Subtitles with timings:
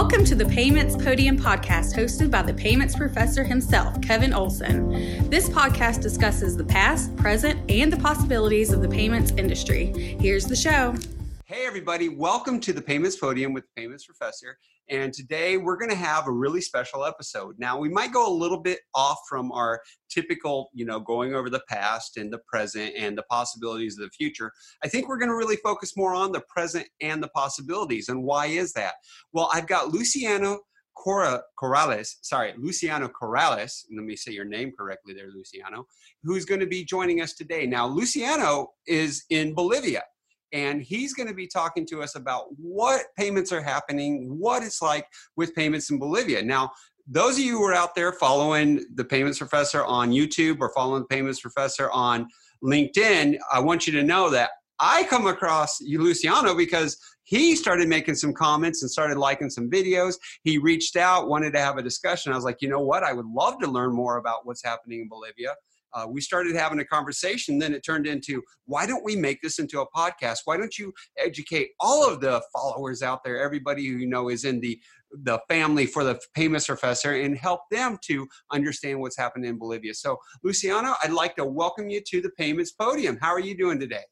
[0.00, 5.28] Welcome to the Payments Podium podcast hosted by the payments professor himself, Kevin Olsen.
[5.28, 10.16] This podcast discusses the past, present, and the possibilities of the payments industry.
[10.18, 10.94] Here's the show.
[11.50, 14.56] Hey, everybody, welcome to the Payments Podium with the Payments Professor.
[14.88, 17.56] And today we're going to have a really special episode.
[17.58, 21.50] Now, we might go a little bit off from our typical, you know, going over
[21.50, 24.52] the past and the present and the possibilities of the future.
[24.84, 28.08] I think we're going to really focus more on the present and the possibilities.
[28.08, 28.94] And why is that?
[29.32, 30.60] Well, I've got Luciano
[30.96, 35.86] Cora, Corrales, sorry, Luciano Corrales, let me say your name correctly there, Luciano,
[36.22, 37.66] who's going to be joining us today.
[37.66, 40.04] Now, Luciano is in Bolivia
[40.52, 44.82] and he's going to be talking to us about what payments are happening, what it's
[44.82, 46.42] like with payments in Bolivia.
[46.42, 46.70] Now,
[47.06, 51.02] those of you who are out there following the Payments Professor on YouTube or following
[51.02, 52.28] the Payments Professor on
[52.62, 58.14] LinkedIn, I want you to know that I come across Luciano because he started making
[58.14, 60.14] some comments and started liking some videos.
[60.42, 62.32] He reached out, wanted to have a discussion.
[62.32, 63.02] I was like, you know what?
[63.02, 65.54] I would love to learn more about what's happening in Bolivia
[65.92, 67.58] uh, we started having a conversation.
[67.58, 70.38] Then it turned into, why don't we make this into a podcast?
[70.44, 74.44] Why don't you educate all of the followers out there, everybody who you know is
[74.44, 74.80] in the
[75.24, 79.92] the family for the payments professor, and help them to understand what's happening in Bolivia.
[79.92, 83.18] So, Luciano, I'd like to welcome you to the payments podium.
[83.20, 84.04] How are you doing today?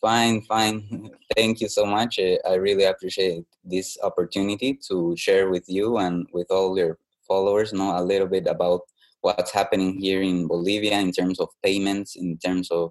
[0.00, 1.10] Fine, fine.
[1.36, 2.18] Thank you so much.
[2.18, 7.96] I really appreciate this opportunity to share with you and with all your followers know
[7.96, 8.80] a little bit about
[9.22, 12.90] what's happening here in Bolivia in terms of payments, in terms of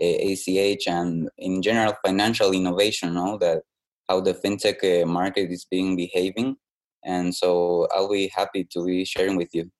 [0.00, 3.14] uh, eh, ACH, and in general financial innovation.
[3.14, 3.62] No, that
[4.08, 6.56] how the fintech uh, market is being behaving,
[7.04, 9.70] and so I'll be happy to be sharing with you.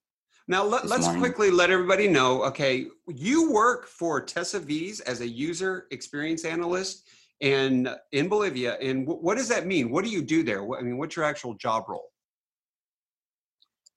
[0.49, 2.43] Now let, us quickly let everybody know.
[2.45, 7.07] Okay, you work for Tesaviz as a user experience analyst
[7.41, 9.91] in in Bolivia, and w- what does that mean?
[9.91, 10.65] What do you do there?
[10.65, 12.09] What, I mean, what's your actual job role?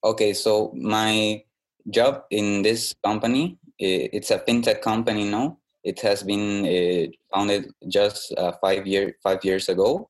[0.04, 1.42] Okay, so my
[1.90, 3.58] job in this company.
[3.80, 5.58] It's a fintech company now.
[5.84, 10.10] It has been uh, founded just uh, five year five years ago,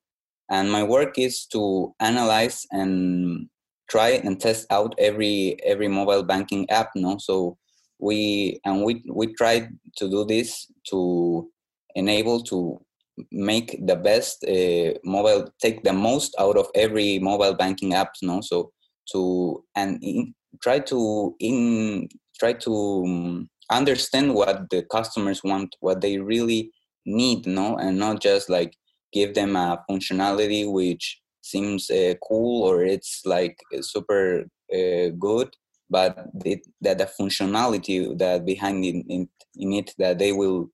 [0.49, 3.49] and my work is to analyze and
[3.89, 6.91] try and test out every every mobile banking app.
[6.95, 7.57] No, so
[7.99, 9.67] we and we we try
[9.97, 11.49] to do this to
[11.95, 12.79] enable to
[13.31, 18.41] make the best uh, mobile take the most out of every mobile banking apps no
[18.41, 18.71] so
[19.11, 22.07] to and in, try to in
[22.39, 26.71] try to um, understand what the customers want what they really
[27.05, 28.75] need no and not just like
[29.11, 35.49] give them a functionality which seems uh, cool or it's like super uh, good
[35.89, 39.27] but it, that the functionality that behind it, in,
[39.57, 40.69] in it that they will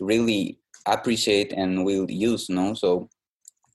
[0.00, 3.08] really appreciate and will use no so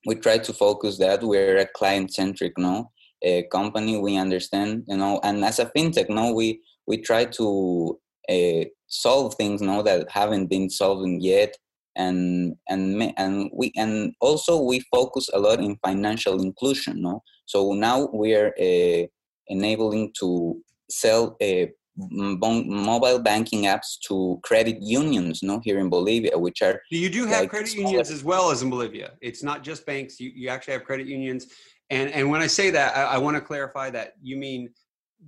[0.06, 1.24] we try to focus that.
[1.24, 2.92] We're a client centric no
[3.22, 8.00] a company we understand you know and as a fintech no we we try to
[8.30, 11.56] uh, solve things no that haven't been solved yet.
[11.96, 17.24] And and and we and also we focus a lot in financial inclusion no?
[17.46, 19.06] So now we are uh,
[19.48, 21.66] enabling to sell uh,
[21.98, 27.42] mobile banking apps to credit unions no here in bolivia which are you do have
[27.42, 29.14] like credit unions as well as in bolivia.
[29.20, 30.20] It's not just banks.
[30.20, 31.48] You, you actually have credit unions
[31.90, 34.70] and and when I say that, I, I want to clarify that you mean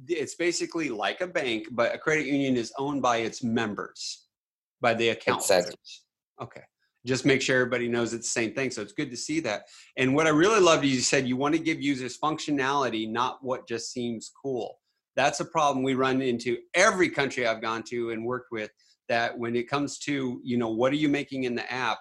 [0.08, 4.28] it's basically like a bank, but a credit union is owned by its members,
[4.80, 5.72] by the account exactly.
[5.72, 6.04] holders.
[6.42, 6.62] Okay.
[7.06, 8.70] Just make sure everybody knows it's the same thing.
[8.70, 9.64] So it's good to see that.
[9.98, 13.44] And what I really loved is you said you want to give users functionality, not
[13.44, 14.80] what just seems cool.
[15.16, 18.70] That's a problem we run into every country I've gone to and worked with.
[19.10, 21.98] That when it comes to, you know, what are you making in the app?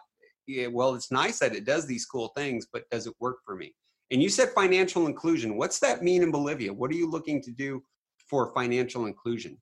[0.47, 3.57] Yeah, well, it's nice that it does these cool things, but does it work for
[3.57, 3.75] me?
[4.11, 5.57] And you said financial inclusion.
[5.57, 6.73] What's that mean in Bolivia?
[6.73, 7.83] What are you looking to do
[8.29, 9.59] for financial inclusion?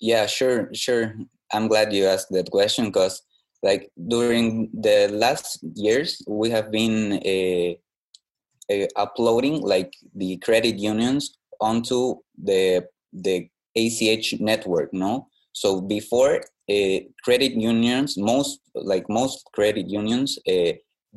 [0.00, 1.14] Yeah, sure, sure.
[1.52, 3.22] I'm glad you asked that question because,
[3.62, 11.38] like, during the last years, we have been uh, uh, uploading like the credit unions
[11.60, 14.92] onto the the ACH network.
[14.92, 16.36] No, so before
[16.70, 20.38] uh, credit unions, most like most credit unions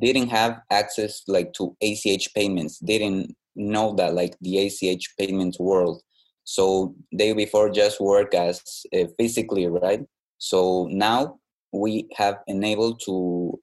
[0.00, 6.02] didn't have access like to ACH payments, didn't know that like the ACH payments world.
[6.44, 8.60] So they before just work as
[8.94, 10.00] uh, physically, right?
[10.38, 11.38] So now
[11.72, 13.60] we have enabled to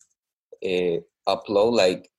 [0.63, 0.97] uh,
[1.27, 2.09] upload like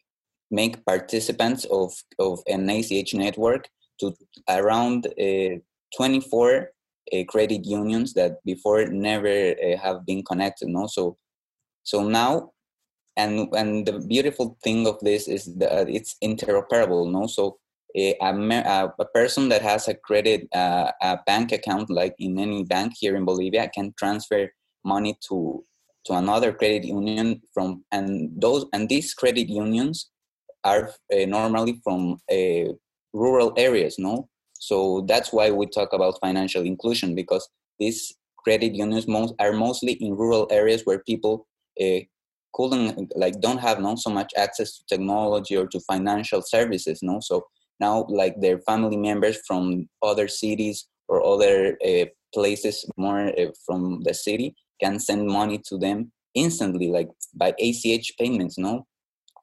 [0.50, 3.68] make participants of, of an ACH network
[4.00, 4.14] to
[4.48, 5.56] around uh,
[5.96, 6.70] 24
[7.12, 10.68] uh, credit unions that before never have been connected.
[10.68, 11.16] No, so
[11.82, 12.52] so now
[13.16, 17.26] and and the beautiful thing of this is that it's interoperable no?
[17.26, 17.58] So
[17.96, 22.62] a, a, a person that has a credit uh, a bank account like in any
[22.64, 24.48] bank here in bolivia can transfer
[24.84, 25.64] money to
[26.04, 30.10] to another credit union from and those and these credit unions
[30.64, 32.72] are uh, normally from uh,
[33.12, 34.28] rural areas no?
[34.58, 37.48] So that's why we talk about financial inclusion because
[37.78, 38.14] these
[38.44, 41.46] credit unions most are mostly in rural areas where people
[41.80, 42.00] uh,
[42.52, 47.20] couldn't like don't have not so much access to technology or to financial services no?
[47.20, 47.47] So
[47.79, 54.00] now like their family members from other cities or other uh, places more uh, from
[54.02, 58.87] the city can send money to them instantly like by ach payments no?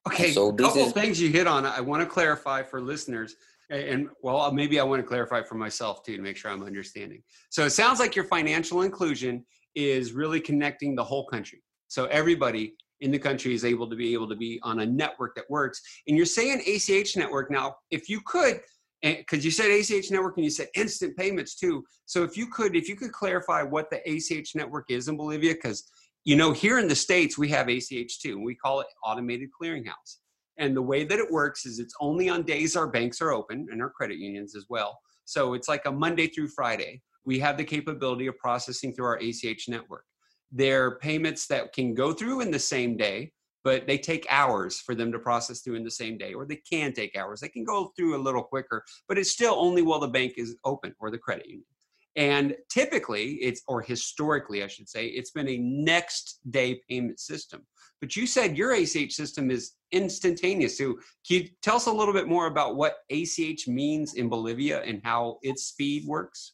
[0.08, 3.36] Okay so a couple is, things you hit on i want to clarify for listeners
[3.70, 7.22] and well maybe i want to clarify for myself too to make sure i'm understanding.
[7.50, 9.46] So it sounds like your financial inclusion
[9.76, 11.62] is really connecting the whole country.
[11.88, 15.36] So everybody in the country is able to be able to be on a network
[15.36, 15.82] that works.
[16.08, 18.60] And you're saying ACH network now, if you could,
[19.04, 21.84] eh, because you said ACH network and you said instant payments too.
[22.06, 25.54] So if you could, if you could clarify what the ACH network is in Bolivia,
[25.54, 25.84] because
[26.26, 29.50] you know here in the states we have ACH too, and we call it automated
[29.62, 30.18] clearinghouse.
[30.58, 33.68] And the way that it works is it's only on days our banks are open
[33.72, 35.00] and our credit unions as well.
[35.26, 37.02] So it's like a Monday through Friday.
[37.26, 40.06] We have the capability of processing through our ACH network.
[40.52, 43.32] They're payments that can go through in the same day,
[43.64, 46.62] but they take hours for them to process through in the same day, or they
[46.70, 47.42] can take hours.
[47.42, 50.56] They can go through a little quicker, but it's still only while the bank is
[50.64, 51.66] open or the credit union.
[52.16, 57.62] And typically, it's, or historically, I should say, it's been a next day payment system.
[58.02, 60.78] But you said your ACH system is instantaneous.
[60.78, 60.94] So,
[61.28, 65.00] can you tell us a little bit more about what ACH means in Bolivia and
[65.04, 66.54] how its speed works?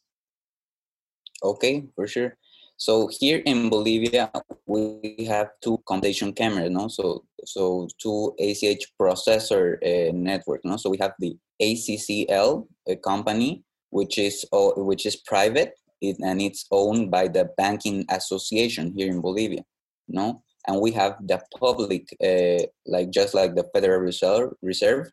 [1.42, 2.38] Okay, for sure.
[2.84, 4.30] So here in Bolivia,
[4.66, 6.90] we have two computation cameras, no?
[6.90, 10.76] So so two ACH processor uh, network, no?
[10.76, 12.68] So we have the ACCL
[13.02, 15.72] company, which is uh, which is private
[16.02, 19.64] and it's owned by the banking association here in Bolivia,
[20.10, 20.44] no?
[20.68, 25.08] And we have the public, uh, like just like the Federal Reserve, Reserve,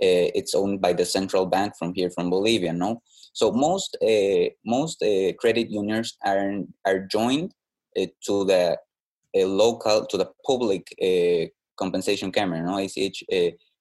[0.00, 3.02] uh, it's owned by the central bank from here from Bolivia, no?
[3.38, 7.54] So most uh, most uh, credit unions are are joined
[7.96, 8.76] uh, to the
[9.32, 10.82] local to the public
[11.76, 12.78] compensation camera, no?
[12.78, 13.22] ACH,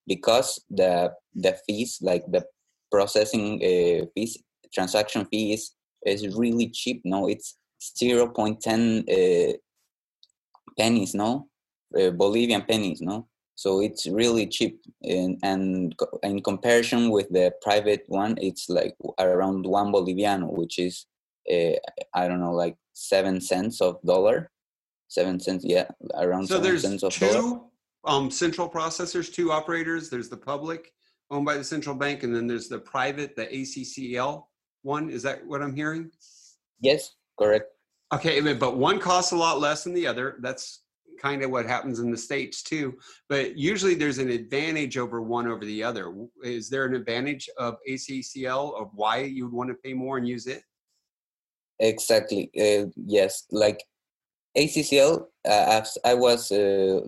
[0.05, 2.45] because the the fees like the
[2.91, 3.59] processing
[4.13, 4.37] fees,
[4.71, 5.73] transaction fees
[6.05, 7.01] is really cheap.
[7.03, 7.57] No, it's
[7.97, 9.05] zero point ten
[10.77, 11.47] pennies, no,
[11.91, 13.27] Bolivian pennies, no
[13.57, 19.65] so it's really cheap in, and in comparison with the private one it's like around
[19.65, 21.07] one boliviano which is
[21.51, 21.75] uh,
[22.13, 24.49] i don't know like seven cents of dollar.
[25.09, 27.63] Seven cents yeah around so there's cents of two
[28.03, 30.09] um central processors two operators.
[30.09, 30.91] There's the public
[31.31, 34.43] owned by the central bank and then there's the private the ACCL
[34.81, 35.09] one.
[35.09, 36.11] Is that what i'm hearing?
[36.81, 37.67] Yes correct.
[38.13, 40.37] Okay but one costs a lot less than the other.
[40.41, 40.81] That's
[41.19, 42.97] kind of what happens in the states too
[43.29, 46.13] but usually there's an advantage over one over the other.
[46.43, 50.27] Is there an advantage of ACCL of why you would want to pay more and
[50.27, 50.63] use it?
[51.79, 53.83] Exactly uh, yes like
[54.57, 57.01] ACCL uh, as i was uh,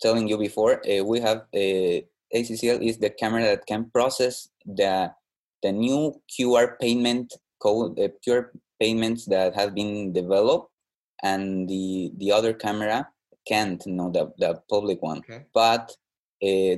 [0.00, 2.00] telling you before uh, we have uh,
[2.34, 5.12] ACCL is the camera that can process the
[5.62, 8.48] the new qr payment code the qr
[8.80, 10.70] payments that have been developed
[11.22, 13.06] and the the other camera
[13.48, 15.18] can't you know the, the public one.
[15.18, 15.44] Okay.
[15.54, 15.96] but
[16.42, 16.76] uh,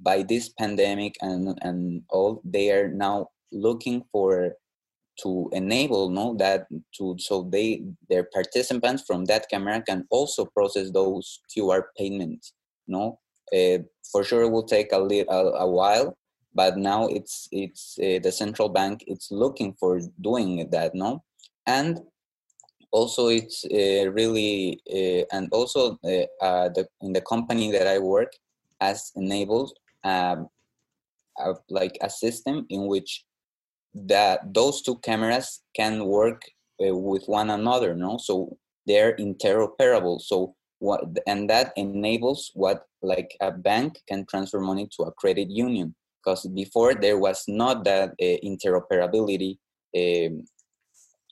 [0.00, 4.54] by this pandemic and and all they are now looking for
[5.20, 6.66] to enable no that
[6.96, 12.52] to so they their participants from that camera can also process those qr payments
[12.86, 13.18] no?
[13.52, 13.78] Uh,
[14.10, 16.16] for sure it will take a little a, a while
[16.54, 21.22] but now it's it's uh, the central bank it's looking for doing that no?
[21.66, 22.00] And
[22.92, 27.98] also it's uh, really uh, and also uh, uh, the in the company that I
[27.98, 28.32] work
[28.80, 29.72] has enabled
[30.04, 30.48] um,
[31.38, 33.24] a, like a system in which
[33.94, 36.42] that those two cameras can work
[36.84, 38.18] uh, with one another no?
[38.18, 38.56] So
[38.86, 40.20] they're interoperable.
[40.20, 45.50] So what and that enables what like a bank can transfer money to a credit
[45.50, 45.94] union.
[46.22, 49.58] Because before there was not that uh, interoperability
[49.96, 50.44] um,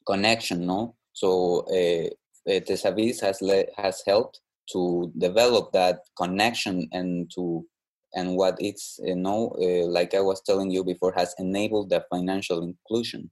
[0.06, 2.08] connection no so uh,
[2.48, 3.40] Tesavis has
[3.76, 4.40] has helped
[4.72, 7.66] to develop that connection and to
[8.14, 12.04] and what it's you know uh, like I was telling you before has enabled the
[12.10, 13.30] financial inclusion.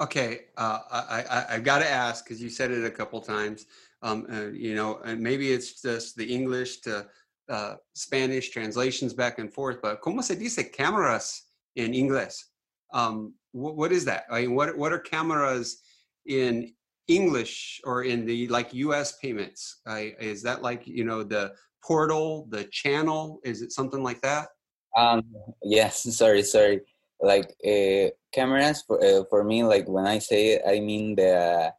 [0.00, 3.66] Okay, uh, I, I have got to ask because you said it a couple times.
[4.02, 7.06] Um, uh, you know, and maybe it's just the English to
[7.48, 9.80] uh, Spanish translations back and forth.
[9.80, 11.42] But ¿cómo se dice cameras
[11.76, 12.44] in english
[12.92, 14.24] Um, what, what is that?
[14.30, 15.80] I mean, what what are cameras
[16.26, 16.72] in
[17.08, 19.18] English or in the like U.S.
[19.18, 19.80] payments?
[19.86, 21.52] I, is that like you know the
[21.84, 23.40] portal, the channel?
[23.44, 24.48] Is it something like that?
[24.96, 25.22] Um,
[25.62, 26.02] yes.
[26.16, 26.80] Sorry, sorry.
[27.20, 31.72] Like uh, cameras for uh, for me, like when I say it, I mean the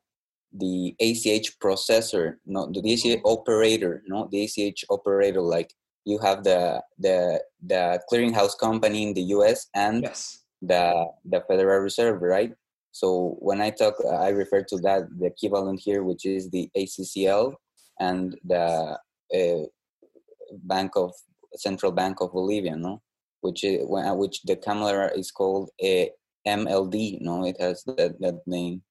[0.57, 5.41] the ACH processor, no, the ACH operator, no, the ACH operator.
[5.41, 5.73] Like
[6.05, 9.67] you have the the the clearinghouse company in the U.S.
[9.75, 10.43] and yes.
[10.61, 12.53] the the Federal Reserve, right?
[12.95, 16.69] So when I talk, uh, I refer to that the equivalent here, which is the
[16.77, 17.53] ACCL
[17.99, 18.97] and the
[19.35, 19.63] uh,
[20.63, 21.11] Bank of
[21.57, 23.01] Central Bank of Bolivia, no,
[23.41, 26.11] which is uh, which the camera is called uh, a
[26.47, 28.81] MLD, no, it has that that name.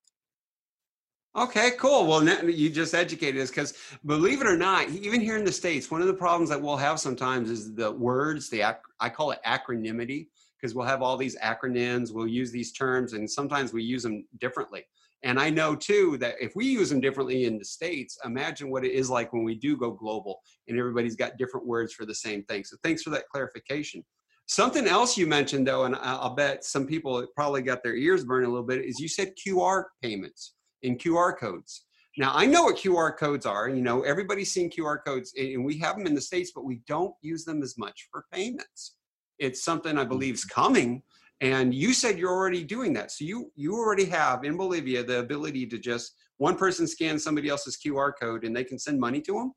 [1.34, 2.06] Okay, cool.
[2.06, 3.72] Well, you just educated us because
[4.04, 6.76] believe it or not, even here in the States, one of the problems that we'll
[6.76, 8.62] have sometimes is the words, the
[9.00, 10.26] I call it acronymity
[10.64, 14.24] because we'll have all these acronyms, we'll use these terms, and sometimes we use them
[14.40, 14.82] differently.
[15.22, 18.82] And I know too that if we use them differently in the States, imagine what
[18.82, 22.14] it is like when we do go global and everybody's got different words for the
[22.14, 22.64] same thing.
[22.64, 24.02] So thanks for that clarification.
[24.46, 28.46] Something else you mentioned though, and I'll bet some people probably got their ears burned
[28.46, 31.84] a little bit, is you said QR payments in QR codes.
[32.16, 33.68] Now I know what QR codes are.
[33.68, 36.80] You know, everybody's seen QR codes, and we have them in the states, but we
[36.86, 38.94] don't use them as much for payments.
[39.38, 41.02] It's something I believe is coming,
[41.40, 43.10] and you said you're already doing that.
[43.10, 47.48] So you you already have in Bolivia the ability to just one person scan somebody
[47.48, 49.52] else's QR code and they can send money to them.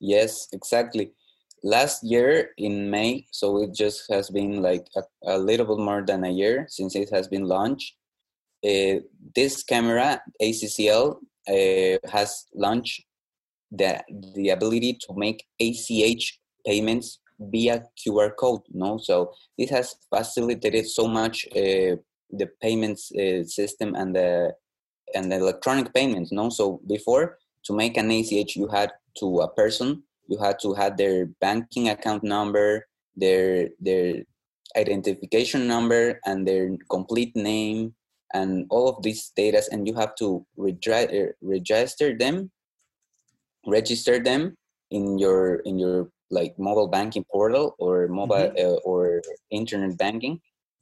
[0.00, 1.12] Yes, exactly.
[1.62, 5.02] Last year in May, so it just has been like a,
[5.34, 7.94] a little bit more than a year since it has been launched
[8.64, 9.00] uh,
[9.34, 11.16] this camera ACCL
[11.48, 13.04] uh, has launched
[13.70, 14.02] the
[14.34, 18.62] the ability to make ACH payments via QR code.
[18.72, 21.96] No, so this has facilitated so much uh,
[22.30, 24.54] the payments uh, system and the
[25.14, 26.32] and the electronic payments.
[26.32, 30.74] No, so before to make an ACH, you had to a person, you had to
[30.74, 32.86] have their banking account number,
[33.16, 34.24] their their
[34.76, 37.94] identification number, and their complete name
[38.34, 40.44] and all of these data and you have to
[41.40, 42.50] register them
[43.66, 44.56] register them
[44.90, 48.66] in your in your like mobile banking portal or mobile mm-hmm.
[48.66, 50.40] uh, or internet banking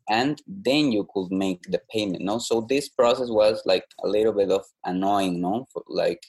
[0.09, 2.38] and then you could make the payment no?
[2.38, 5.66] So this process was like a little bit of annoying no?
[5.73, 6.23] For, like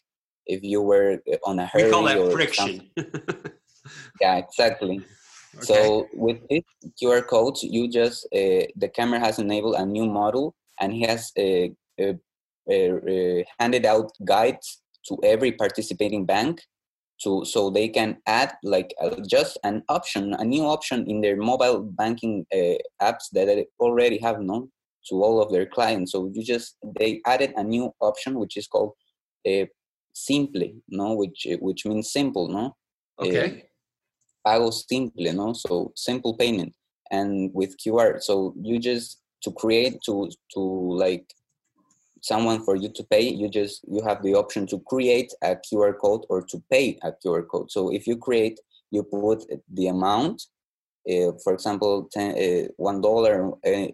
[0.45, 2.89] if you were uh, on a hurry we call that friction.
[4.21, 5.01] Yeah exactly.
[5.55, 5.65] Okay.
[5.69, 6.63] so with this
[6.99, 11.31] qr codes you just uh, the camera has enabled a new model and he has
[11.37, 11.67] uh,
[12.03, 12.13] uh,
[12.73, 16.61] uh, handed out guides to every participating bank
[17.23, 21.37] to so they can add like uh, just an option a new option in their
[21.37, 24.69] mobile banking uh, apps that they already have known
[25.09, 26.11] to all of their clients.
[26.11, 28.93] So you just they added a new option which is called
[29.47, 29.65] uh,
[30.13, 32.75] simple no which which means simple no?
[33.19, 33.65] Okay.
[34.45, 35.53] pago simple no?
[35.53, 36.73] So simple payment
[37.11, 41.25] and with qr so you just to create to to like
[42.23, 45.93] someone for you to pay you just you have the option to create a qr
[45.99, 47.69] code or to pay a qr code.
[47.69, 48.59] So if you create
[48.91, 50.43] you put the amount
[51.09, 53.87] uh, for example ten, uh, one dollar uh,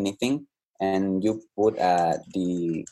[0.00, 0.46] anything
[0.80, 2.86] and you put uh, the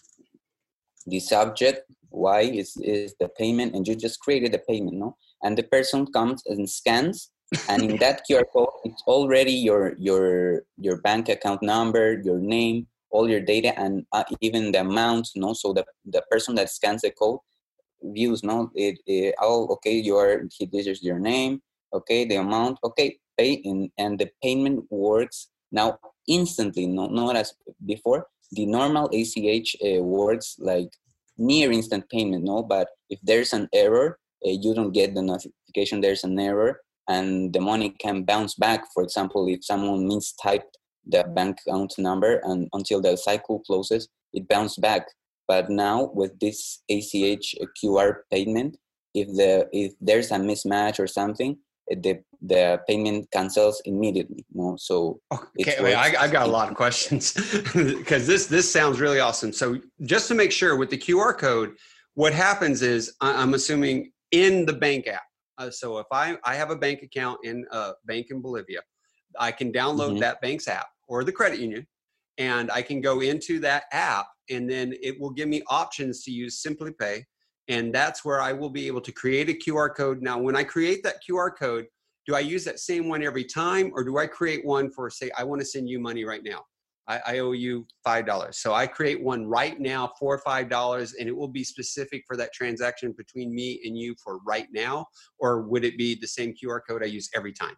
[1.07, 5.17] the subject why is is the payment and you just created the payment no?
[5.43, 7.31] And the person comes and scans
[7.69, 12.87] and in that QR code, it's already your your your bank account number, your name,
[13.11, 15.29] all your data, and uh, even the amount.
[15.37, 17.41] No, so the the person that scans the code
[18.03, 18.43] views.
[18.43, 21.61] No, it, it oh okay, you are this is your name.
[21.93, 22.79] Okay, the amount.
[22.85, 25.99] Okay, pay and, and the payment works now
[26.29, 26.87] instantly.
[26.87, 28.27] No, not as before.
[28.53, 30.91] The normal ACH uh, works like
[31.39, 32.45] near instant payment.
[32.45, 36.01] No, but if there's an error, uh, you don't get the notification.
[36.01, 38.85] There's an error and the money can bounce back.
[38.95, 40.75] For example, if someone mistyped
[41.07, 45.07] the bank account number and until the cycle closes, it bounced back.
[45.49, 48.77] But now with this ACH QR payment,
[49.15, 54.45] if the if there's a mismatch or something, the the payment cancels immediately.
[54.55, 54.77] You know?
[54.79, 55.21] So
[55.61, 57.33] okay, wait, I, have got a lot of questions
[57.75, 59.53] because this this sounds really awesome.
[59.53, 61.73] So just to make sure with the QR code,
[62.15, 65.23] what happens is I'm assuming in the bank app
[65.61, 68.81] uh, so if I, I have a bank account in a bank in Bolivia,
[69.39, 70.21] I can download mm-hmm.
[70.21, 71.87] that bank's app or the credit union,
[72.39, 76.31] and I can go into that app, and then it will give me options to
[76.31, 77.25] use Simply Pay.
[77.69, 80.23] and that's where I will be able to create a QR code.
[80.23, 81.87] Now, when I create that QR code,
[82.27, 85.31] do I use that same one every time, or do I create one for say
[85.37, 86.65] I want to send you money right now?
[87.09, 91.15] I, I owe you five dollars, so I create one right now for five dollars,
[91.15, 95.07] and it will be specific for that transaction between me and you for right now,
[95.39, 97.75] or would it be the same QR code I use every time?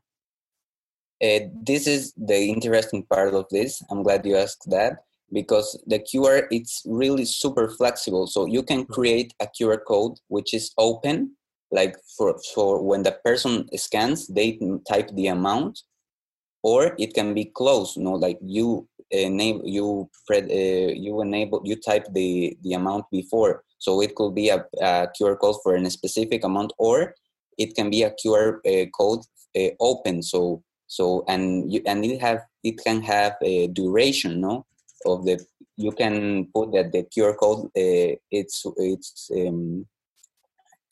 [1.22, 3.80] Uh, this is the interesting part of this.
[3.90, 8.26] I'm glad you asked that because the QR it's really super flexible.
[8.26, 8.92] So you can mm-hmm.
[8.92, 11.36] create a QR code which is open,
[11.70, 15.80] like for for when the person scans, they type the amount,
[16.62, 17.96] or it can be closed.
[17.96, 23.62] You know, like you enable you uh, you enable you type the the amount before.
[23.78, 27.14] So it could be a, a QR code for a specific amount, or
[27.58, 29.20] it can be a QR uh, code
[29.56, 30.22] uh, open.
[30.22, 30.62] So
[30.92, 34.66] so and you and it have it can have a duration no?
[35.06, 35.40] Of the
[35.78, 39.86] you can put that the qr code uh, it's it's um,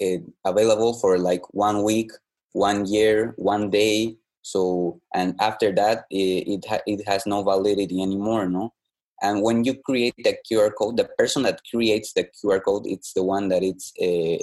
[0.03, 2.13] uh, available for like one week
[2.53, 4.17] one year one day.
[4.41, 8.73] So and after that it it, ha- it has no validity anymore no?
[9.21, 13.13] And when you create the qr code the person that creates the qr code it's
[13.13, 14.41] the one that it's uh,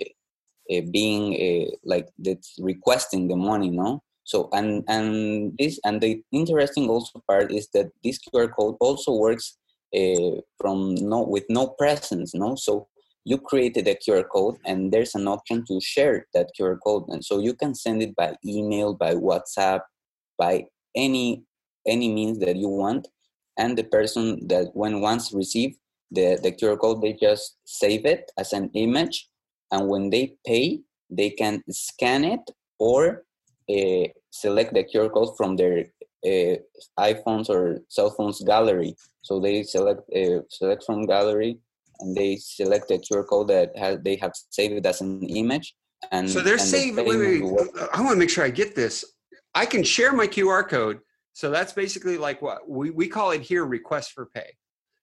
[0.72, 1.24] uh being
[1.84, 7.50] like that's requesting the money no so and and this and the interesting also part
[7.50, 9.58] is that this QR code also works
[9.96, 12.56] uh, from no with no presence, no.
[12.56, 12.90] So
[13.24, 17.24] you created a QR code and there's an option to share that QR code, and
[17.24, 19.80] so you can send it by email, by WhatsApp,
[20.38, 21.44] by any
[21.88, 23.08] any means that you want.
[23.58, 25.78] And the person that when once receive
[26.12, 29.30] the the QR code, they just save it as an image,
[29.72, 32.42] and when they pay, they can scan it
[32.78, 33.24] or
[33.70, 35.86] uh, select the QR code from their
[36.26, 36.56] uh,
[37.00, 38.96] iPhones or cell phones gallery.
[39.22, 41.60] So they select uh, select from gallery
[42.00, 45.76] and they select the QR code that has they have saved as an image.
[46.12, 47.06] And so they're and saving.
[47.06, 49.04] Wait, wait, I want to make sure I get this.
[49.56, 51.00] I can share my QR code.
[51.34, 54.56] So that's basically like what we, we call it here request for pay.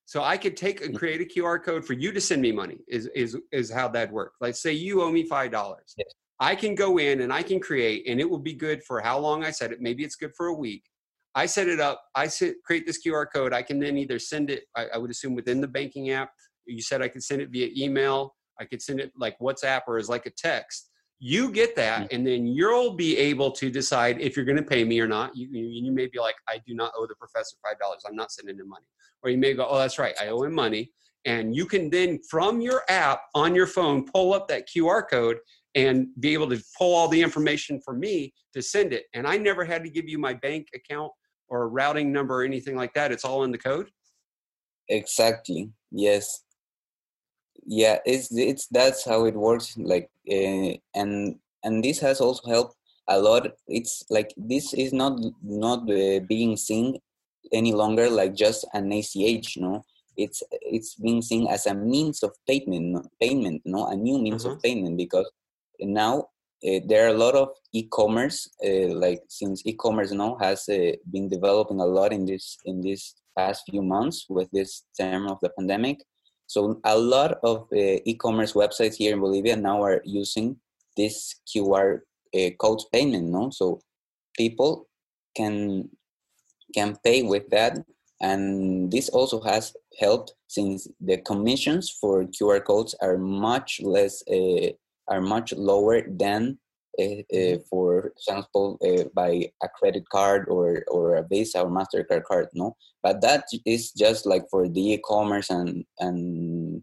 [0.05, 2.79] So I could take and create a QR code for you to send me money
[2.87, 4.37] is is is how that works.
[4.39, 5.95] Like say you owe me five dollars.
[5.97, 6.07] Yes.
[6.39, 9.17] I can go in and I can create, and it will be good for how
[9.17, 9.81] long I said it.
[9.81, 10.83] Maybe it's good for a week.
[11.33, 12.01] I set it up.
[12.15, 13.53] I set, create this QR code.
[13.53, 14.63] I can then either send it.
[14.75, 16.31] I, I would assume within the banking app.
[16.65, 18.35] You said I could send it via email.
[18.59, 20.89] I could send it like WhatsApp or as like a text.
[21.19, 22.07] You get that, mm.
[22.15, 25.35] and then you'll be able to decide if you're going to pay me or not.
[25.35, 28.03] You, you, you may be like, I do not owe the professor five dollars.
[28.07, 28.85] I'm not sending him money.
[29.23, 30.13] Or you may go, Oh, that's right.
[30.21, 30.91] I owe him money.
[31.25, 35.37] And you can then, from your app on your phone, pull up that QR code
[35.75, 39.05] and be able to pull all the information for me to send it.
[39.13, 41.11] And I never had to give you my bank account
[41.49, 43.11] or routing number or anything like that.
[43.11, 43.89] It's all in the code.
[44.87, 45.69] Exactly.
[45.91, 46.43] Yes.
[47.67, 49.75] Yeah, it's it's that's how it works.
[49.77, 52.75] Like, uh, and and this has also helped
[53.07, 53.47] a lot.
[53.67, 56.99] It's like this is not not uh, being seen
[57.51, 59.55] any longer like just an ACH.
[59.55, 59.85] You know,
[60.15, 63.07] it's it's being seen as a means of payment.
[63.19, 65.29] Payment, no, a new means of payment because
[65.79, 66.29] now
[66.65, 71.29] uh, there are a lot of e-commerce uh, like since e-commerce now has uh, been
[71.29, 75.49] developing a lot in this in this past few months with this term of the
[75.49, 75.99] pandemic.
[76.47, 80.57] So a lot of e-commerce websites here in bolivia now are using
[80.95, 81.99] this qr
[82.59, 83.49] code payment no?
[83.49, 83.81] So
[84.37, 84.87] people
[85.35, 85.89] can
[86.73, 87.79] can pay with that
[88.21, 94.23] and this also has helped since the commissions for qr codes are much less
[95.07, 96.57] are much lower than
[96.99, 102.23] uh, uh, for example uh, by a credit card or or a visa or mastercard
[102.23, 102.75] card no?
[103.03, 106.81] But that is just like for the e-commerce and and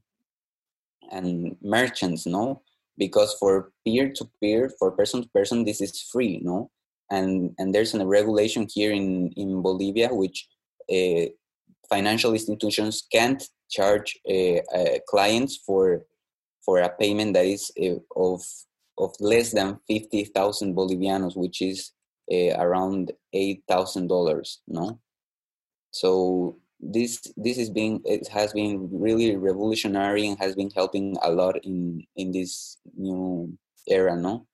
[1.11, 2.62] and merchants no?
[2.98, 6.70] Because for peer to peer for person to person this is free no?
[7.11, 10.46] And and there's a regulation here in in bolivia which
[10.92, 11.26] uh,
[11.88, 16.04] financial institutions can't charge uh, uh, clients for
[16.64, 18.42] for a payment that is uh, of
[18.98, 21.92] of less than 50,000 bolivianos which is
[22.33, 24.98] uh, around $8,000 no?
[25.90, 31.31] So this this is being it has been really revolutionary and has been helping a
[31.31, 34.46] lot in in this new era no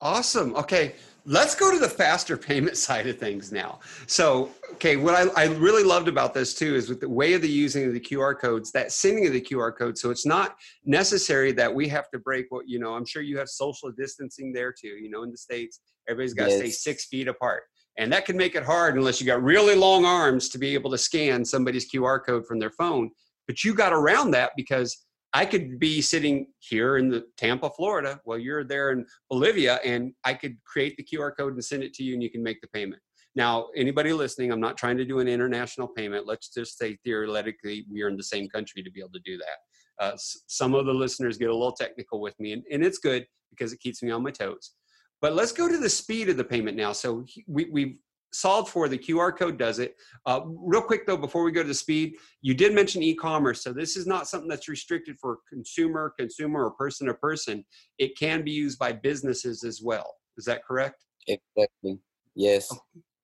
[0.00, 0.94] awesome okay
[1.28, 3.80] Let's go to the faster payment side of things now.
[4.06, 7.42] So, okay, what I, I really loved about this too is with the way of
[7.42, 9.98] the using of the QR codes, that sending of the QR code.
[9.98, 13.38] So it's not necessary that we have to break what, you know, I'm sure you
[13.38, 14.88] have social distancing there too.
[14.88, 16.58] You know, in the States, everybody's got to yes.
[16.60, 17.64] stay six feet apart.
[17.98, 20.92] And that can make it hard unless you got really long arms to be able
[20.92, 23.10] to scan somebody's QR code from their phone.
[23.48, 28.20] But you got around that because I could be sitting here in the Tampa, Florida,
[28.24, 31.92] while you're there in Bolivia, and I could create the QR code and send it
[31.94, 33.02] to you, and you can make the payment.
[33.34, 36.26] Now, anybody listening, I'm not trying to do an international payment.
[36.26, 39.36] Let's just say theoretically we are in the same country to be able to do
[39.36, 40.04] that.
[40.04, 43.26] Uh, some of the listeners get a little technical with me, and, and it's good
[43.50, 44.72] because it keeps me on my toes.
[45.20, 46.92] But let's go to the speed of the payment now.
[46.92, 47.96] So we, we've
[48.36, 49.96] solved for the QR code does it.
[50.26, 53.62] Uh, real quick though, before we go to the speed, you did mention e-commerce.
[53.62, 57.64] So this is not something that's restricted for consumer, consumer or person to person.
[57.98, 60.14] It can be used by businesses as well.
[60.36, 61.04] Is that correct?
[61.26, 61.98] Exactly.
[62.34, 62.68] Yes.
[62.70, 62.78] Oh,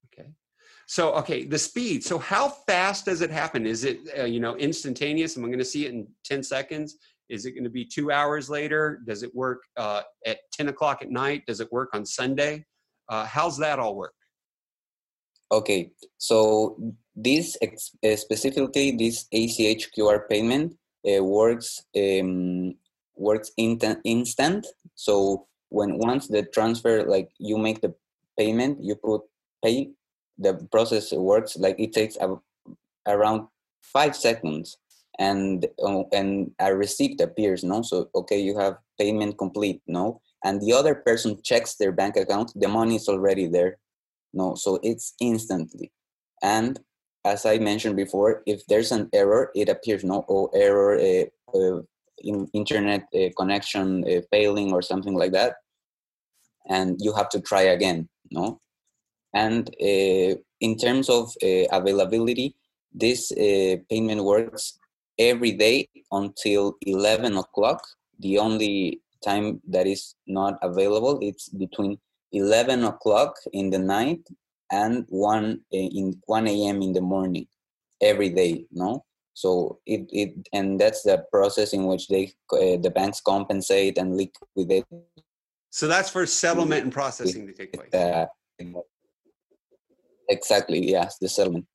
[0.07, 0.31] okay.
[0.87, 2.03] So, okay, the speed.
[2.03, 3.67] So how fast does it happen?
[3.67, 5.37] Is it, uh, you know, instantaneous?
[5.37, 6.97] Am I going to see it in 10 seconds?
[7.29, 9.01] Is it going to be two hours later?
[9.07, 11.45] Does it work uh, at 10 o'clock at night?
[11.47, 12.65] Does it work on Sunday?
[13.09, 14.15] Uh, how's that all work?
[15.53, 16.79] Okay, so
[17.15, 20.73] this uh, specifically this ACH QR payment
[21.07, 22.75] uh, works um,
[23.17, 24.67] works in- instant.
[24.95, 27.95] So when once the transfer, like you make the
[28.39, 29.21] payment, you put
[29.63, 29.91] pay,
[30.39, 32.35] the process works like it takes a,
[33.07, 33.47] around
[33.83, 34.79] five seconds,
[35.19, 37.63] and uh, and a receipt appears.
[37.63, 39.83] No, so okay, you have payment complete.
[39.87, 42.53] No, and the other person checks their bank account.
[42.57, 43.77] The money is already there
[44.33, 45.93] no so it's instantly.
[46.43, 46.81] And
[47.25, 51.25] as i mentioned before if there's an error it appears no oh, error uh,
[51.57, 51.81] uh,
[52.19, 55.55] in internet uh, connection uh, failing or something like that
[56.69, 58.61] and you have to try again no?
[59.35, 62.57] And uh, in terms of uh, availability
[62.95, 63.33] this
[63.89, 64.79] payment works
[65.19, 67.83] every day until 11 o'clock.
[68.19, 71.99] The only time that is not available it's between
[72.33, 74.27] 11 o'clock in the night
[74.71, 77.47] and 1 eh, in 1 a.m in the morning
[78.01, 79.05] every day no?
[79.35, 84.17] So it, it and that's the process in which they uh, the banks compensate and
[84.17, 84.85] liquidate.
[85.71, 87.95] So that's for settlement and processing to take place.
[87.95, 88.27] Uh,
[90.29, 91.67] exactly yes the settlement.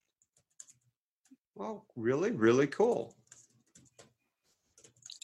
[1.56, 3.15] Well really really cool.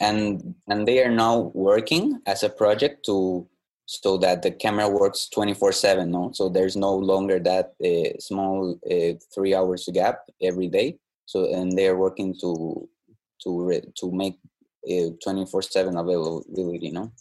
[0.02, 3.48] And and they are now working as a project to
[3.86, 8.80] so that the camera works 24 7 no so there's no longer that uh, small
[8.89, 12.88] uh, three hours gap every day so and they're working to
[13.41, 14.38] to re- to make
[15.24, 17.12] 24 uh, 7 availability no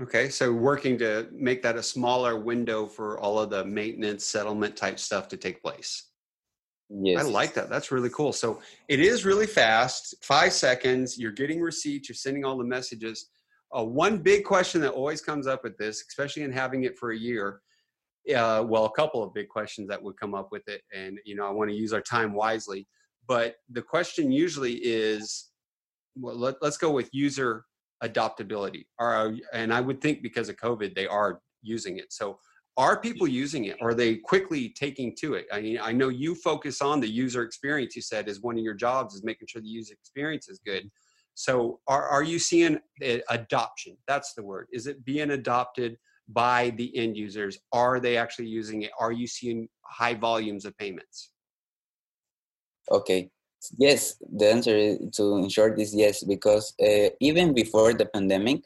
[0.00, 4.76] okay so working to make that a smaller window for all of the maintenance settlement
[4.76, 6.06] type stuff to take place
[6.92, 7.20] Yes.
[7.20, 7.70] I like that.
[7.70, 8.32] That's really cool.
[8.32, 11.16] So it is really fast, five seconds.
[11.16, 13.28] You're getting receipts, you're sending all the messages
[13.76, 17.12] uh, one big question that always comes up with this, especially in having it for
[17.12, 17.60] a year,
[18.34, 21.34] uh, well, a couple of big questions that would come up with it, and you
[21.34, 22.86] know, I want to use our time wisely.
[23.26, 25.50] But the question usually is,
[26.16, 27.64] well, let, us go with user
[28.02, 28.86] adoptability.
[28.98, 32.12] Are and I would think because of COVID, they are using it.
[32.12, 32.38] So,
[32.76, 33.76] are people using it?
[33.80, 35.46] Are they quickly taking to it?
[35.52, 37.96] I mean, I know you focus on the user experience.
[37.96, 40.90] You said is one of your jobs is making sure the user experience is good
[41.34, 42.78] so are, are you seeing
[43.30, 43.96] adoption?
[44.06, 44.66] That's the word.
[44.72, 45.96] Is it being adopted
[46.28, 47.58] by the end users?
[47.72, 48.90] Are they actually using it?
[48.98, 51.30] Are you seeing high volumes of payments?
[52.90, 53.30] Okay.
[53.76, 58.62] Yes, the answer to in short is yes, because uh, even before the pandemic,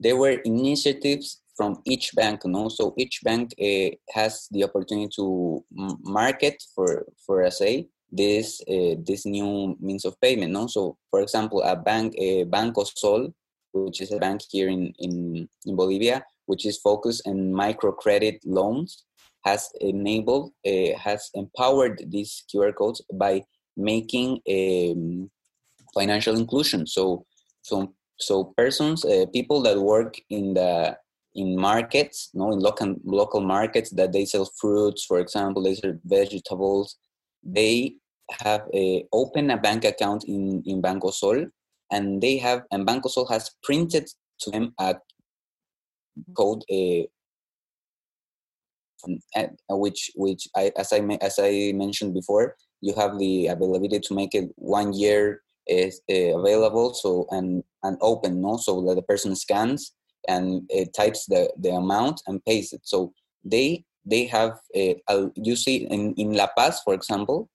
[0.00, 2.44] there were initiatives from each bank.
[2.46, 5.62] No, so each bank uh, has the opportunity to
[6.02, 10.52] market for for say this uh, this new means of payment.
[10.52, 13.32] No, so for example, a bank, a Banco Sol,
[13.72, 19.04] which is a bank here in in, in Bolivia, which is focused on microcredit loans,
[19.44, 23.42] has enabled, uh, has empowered these QR codes by
[23.76, 25.30] making um,
[25.92, 26.86] financial inclusion.
[26.86, 27.26] So,
[27.62, 30.96] so, so persons, uh, people that work in the
[31.34, 35.94] in markets, no, in local local markets that they sell fruits, for example, they sell
[36.04, 36.96] vegetables.
[37.42, 37.96] They
[38.30, 41.46] have a, open a bank account in, in Banco Sol,
[41.90, 44.08] and they have and Banco Sol has printed
[44.40, 44.96] to them a
[46.36, 47.06] code a
[49.68, 54.34] which which I as I as I mentioned before, you have the availability to make
[54.34, 56.94] it one year is uh, available.
[56.94, 59.92] So and and open, no, so that the person scans
[60.28, 62.82] and it types the the amount and pays it.
[62.84, 63.12] So
[63.44, 67.48] they they have a, a you see in in La Paz, for example,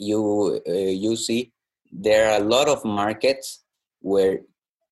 [0.00, 0.72] you uh,
[1.04, 1.52] you see
[1.92, 3.62] there are a lot of markets
[4.00, 4.40] where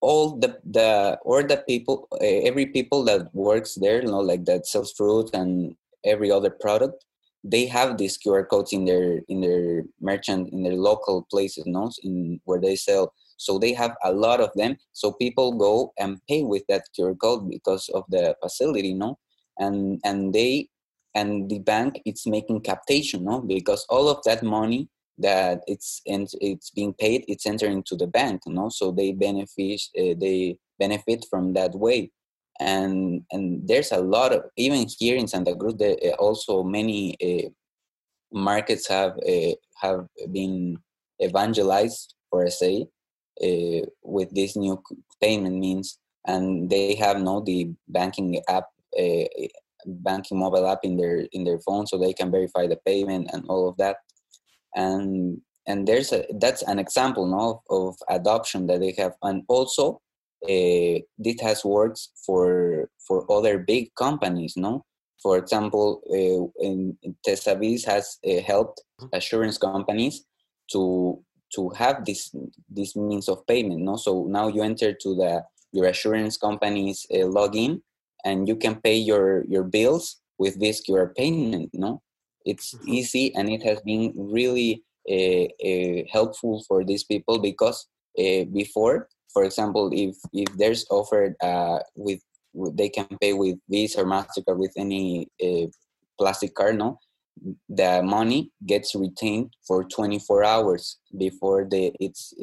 [0.00, 4.44] all the the or the people uh, every people that works there you know like
[4.44, 7.04] that sells fruit and every other product
[7.44, 11.90] they have these QR codes in their in their merchant in their local places, no,
[12.02, 13.12] in where they sell.
[13.36, 14.76] So they have a lot of them.
[14.92, 19.18] So people go and pay with that QR code because of the facility, no,
[19.58, 20.68] and and they
[21.14, 26.28] and the bank it's making captation, no, because all of that money that it's and
[26.40, 31.26] it's being paid, it's entering to the bank, no, so they benefit uh, they benefit
[31.30, 32.10] from that way.
[32.60, 37.16] And and there's a lot of even here in Santa Cruz there uh, also many
[37.22, 37.48] uh,
[38.32, 40.78] markets have uh, have been
[41.22, 42.86] evangelized for say
[43.42, 44.82] uh, with this new
[45.20, 45.98] payment means.
[46.26, 48.66] And they have no the banking app
[49.86, 53.44] banking mobile app in their in their phone so they can verify the payment and
[53.48, 53.96] all of that
[54.74, 59.12] and and there's a that's an example no of adoption that they have.
[59.22, 60.00] And also
[60.44, 64.84] uh, this has worked for for other big companies no?
[65.22, 69.14] For example uh, in, in Tesavis has uh, helped mm-hmm.
[69.14, 70.24] assurance companies
[70.72, 71.22] to
[71.54, 72.34] to have this
[72.70, 73.96] this means of payment no?
[73.96, 77.82] So now you enter to the your assurance company's uh, login
[78.24, 82.00] and you can pay your your bills with this qr payment no
[82.50, 82.96] it's mm-hmm.
[82.98, 87.78] easy and it has been really uh, uh, helpful for these people because
[88.18, 92.20] uh, before for example, if if there's offered uh, with,
[92.54, 95.66] they can pay with Visa or Mastercard with any uh,
[96.18, 96.98] plastic card, no,
[97.68, 102.34] the money gets retained for 24 hours before the it's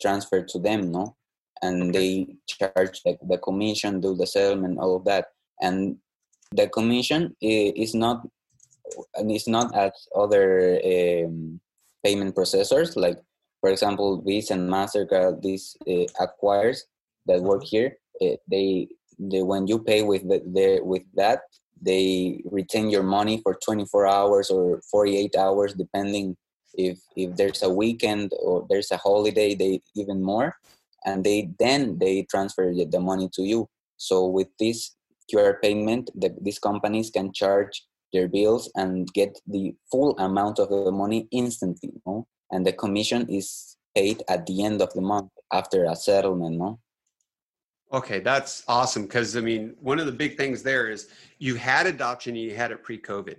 [0.00, 1.16] transferred to them, no,
[1.60, 5.26] and they charge like the commission, do the settlement, all of that,
[5.60, 5.96] and
[6.52, 8.26] the commission is not
[9.16, 11.60] and it's not as other um,
[12.04, 13.18] payment processors like
[13.60, 16.84] for example, Visa and Mastercard, these uh, acquires
[17.26, 21.40] that work here, uh, they, they when you pay with the, the, with that,
[21.80, 26.36] they retain your money for 24 hours or 48 hours, depending
[26.74, 30.54] if if there's a weekend or there's a holiday, they even more,
[31.04, 33.68] and they then they transfer the money to you.
[33.96, 34.96] So with this
[35.32, 40.68] QR payment, the, these companies can charge their bills and get the full amount of
[40.68, 41.92] the money instantly.
[42.06, 42.26] Know?
[42.50, 46.78] and the commission is paid at the end of the month after a settlement no
[47.92, 51.86] okay that's awesome because i mean one of the big things there is you had
[51.86, 53.36] adoption you had it pre-covid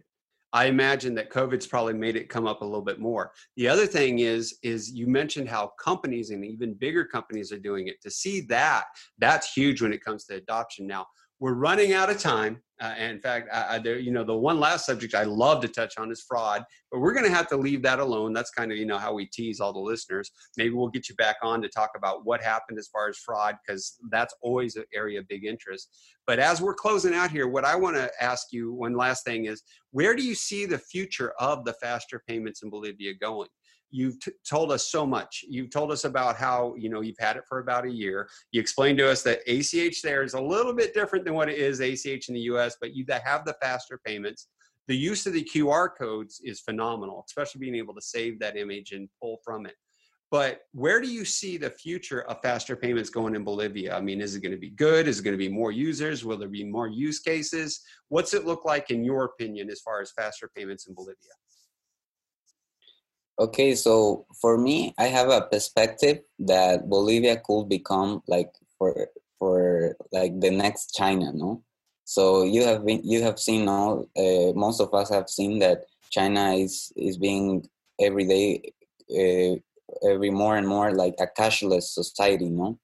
[0.53, 3.85] i imagine that covid's probably made it come up a little bit more the other
[3.85, 8.09] thing is is you mentioned how companies and even bigger companies are doing it to
[8.09, 8.85] see that
[9.19, 11.05] that's huge when it comes to adoption now
[11.39, 12.61] we're running out of time.
[12.81, 15.61] Uh, and in fact, I, I, there, you know, the one last subject I love
[15.63, 18.31] to touch on is fraud, but we're going to have to leave that alone.
[18.31, 20.31] That's kind of, you know, how we tease all the listeners.
[20.55, 23.57] Maybe we'll get you back on to talk about what happened as far as fraud,
[23.65, 25.89] because that's always an area of big interest.
[26.25, 29.45] But as we're closing out here, what I want to ask you one last thing
[29.45, 33.49] is where do you see the future of the faster payments in Bolivia going?
[33.91, 35.43] You've t- told us so much.
[35.47, 38.29] You've told us about how you know you've had it for about a year.
[38.51, 41.57] You explained to us that ACH there is a little bit different than what it
[41.57, 44.47] is ACH in the U.S., but you have the faster payments.
[44.87, 48.91] The use of the QR codes is phenomenal, especially being able to save that image
[48.91, 49.75] and pull from it.
[50.31, 53.95] But where do you see the future of faster payments going in Bolivia?
[53.95, 55.07] I mean, is it going to be good?
[55.07, 56.23] Is it going to be more users?
[56.23, 57.81] Will there be more use cases?
[58.09, 61.33] What's it look like, in your opinion, as far as faster payments in Bolivia?
[63.39, 69.07] Okay, so for me, I have a perspective that Bolivia could become like for
[69.39, 71.63] for like the next China, no?
[72.03, 75.85] So you have been you have seen all uh, most of us have seen that
[76.09, 77.65] China is is being
[77.97, 78.73] every day
[79.07, 79.55] uh,
[80.05, 82.77] every more and more like a cashless society, no?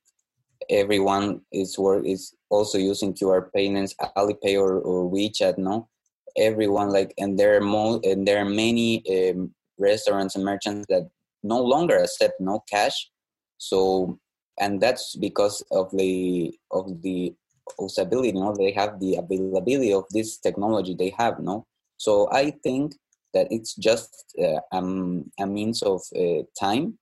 [0.70, 5.90] Everyone is work is also using QR payments, Alipay or, or WeChat, no?
[6.38, 11.10] Everyone like and there are more and there are many um, restaurants and merchants that
[11.44, 13.10] no longer accept no cash.
[13.58, 14.20] So,
[14.60, 17.34] and that's because of the of the
[17.80, 18.28] usability.
[18.28, 20.96] You know, they have the availability of this technology.
[20.98, 21.66] They have no.
[21.98, 22.96] So I think
[23.34, 26.98] that it's just uh, um, a means of uh, time,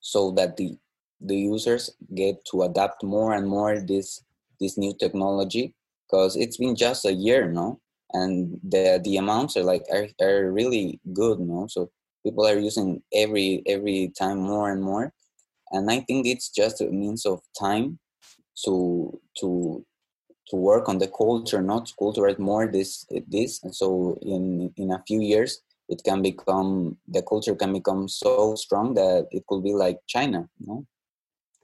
[0.00, 0.76] so that the
[1.20, 4.24] the users get to adapt more and more this
[4.60, 5.74] this new technology
[6.08, 7.78] because it's been just a year no
[8.12, 11.90] and the the amounts are like are, are really good no so
[12.24, 15.12] people are using every every time more and more
[15.72, 17.98] and i think it's just a means of time
[18.64, 19.84] to to
[20.48, 24.90] to work on the culture not to cultivate more this this and so in in
[24.92, 29.62] a few years it can become the culture can become so strong that it could
[29.62, 30.86] be like china no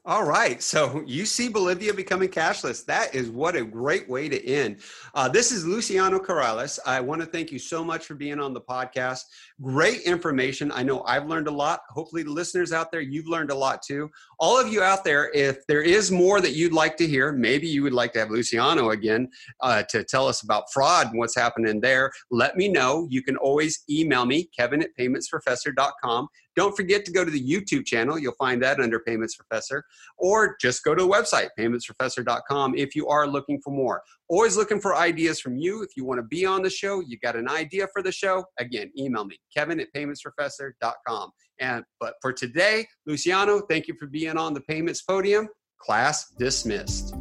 [0.08, 0.62] All right.
[0.62, 2.82] So you see Bolivia becoming cashless.
[2.86, 4.78] That is what a great way to end.
[5.14, 6.78] Uh, this is Luciano Corrales.
[6.86, 9.24] I want to thank you so much for being on the podcast.
[9.60, 10.72] Great information.
[10.72, 11.80] I know I've learned a lot.
[11.90, 14.10] Hopefully, the listeners out there, you've learned a lot too.
[14.38, 17.68] All of you out there, if there is more that you'd like to hear, maybe
[17.68, 19.28] you would like to have Luciano again
[19.60, 23.06] uh, to tell us about fraud and what's happening there, let me know.
[23.10, 26.28] You can always email me, kevin at paymentsprofessor.com.
[26.58, 28.18] Don't forget to go to the YouTube channel.
[28.18, 29.84] You'll find that under Payments Professor,
[30.16, 34.02] or just go to the website, paymentsprofessor.com, if you are looking for more.
[34.28, 35.84] Always looking for ideas from you.
[35.84, 38.44] If you want to be on the show, you got an idea for the show,
[38.58, 41.30] again, email me, kevin at paymentsprofessor.com.
[41.60, 45.48] And but for today, Luciano, thank you for being on the payments podium.
[45.78, 47.14] Class dismissed.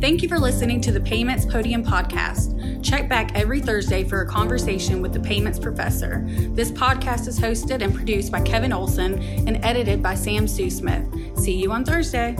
[0.00, 2.84] Thank you for listening to the Payments Podium podcast.
[2.84, 6.24] Check back every Thursday for a conversation with the Payments Professor.
[6.52, 11.04] This podcast is hosted and produced by Kevin Olsen and edited by Sam Sue Smith.
[11.36, 12.36] See you on Thursday.